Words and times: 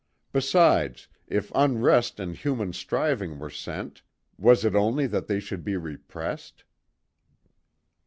Besides, 0.31 1.07
if 1.27 1.51
unrest 1.53 2.19
and 2.19 2.35
human 2.35 2.73
striving 2.73 3.37
were 3.37 3.51
sent, 3.51 4.01
was 4.35 4.65
it 4.65 4.73
only 4.73 5.05
that 5.05 5.27
they 5.27 5.39
should 5.39 5.63
be 5.63 5.77
repressed?" 5.77 6.63